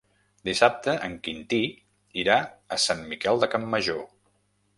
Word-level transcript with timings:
Dissabte 0.47 0.95
en 1.07 1.17
Quintí 1.27 1.59
irà 2.23 2.39
a 2.77 2.81
Sant 2.87 3.05
Miquel 3.13 3.45
de 3.45 3.51
Campmajor. 3.53 4.03